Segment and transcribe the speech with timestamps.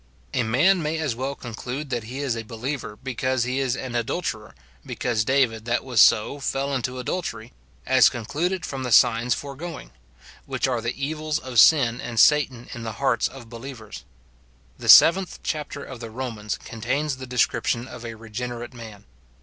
[0.33, 3.93] A man may as well conclude that he is a believer because he is an
[3.93, 7.53] adulterer, because Da vid that was so, fell into adultery,
[7.85, 9.91] as conclude it from the signs foregoing;
[10.47, 14.03] which are the evils of sin and Satan in the hearts of believers.
[14.79, 19.05] The seventh chapter of the Romans contains the description of a regenerate man.